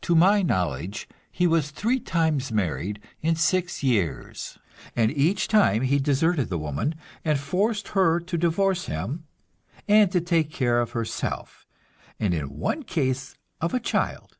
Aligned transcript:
To 0.00 0.16
my 0.16 0.42
knowledge 0.42 1.08
he 1.30 1.46
was 1.46 1.70
three 1.70 2.00
times 2.00 2.50
married 2.50 3.00
in 3.22 3.36
six 3.36 3.84
years, 3.84 4.58
and 4.96 5.12
each 5.12 5.46
time 5.46 5.82
he 5.82 6.00
deserted 6.00 6.48
the 6.48 6.58
woman, 6.58 6.96
and 7.24 7.38
forced 7.38 7.86
her 7.90 8.18
to 8.18 8.36
divorce 8.36 8.86
him, 8.86 9.28
and 9.86 10.10
to 10.10 10.20
take 10.20 10.50
care 10.50 10.80
of 10.80 10.90
herself, 10.90 11.68
and 12.18 12.34
in 12.34 12.46
one 12.58 12.82
case 12.82 13.36
of 13.60 13.72
a 13.72 13.78
child. 13.78 14.38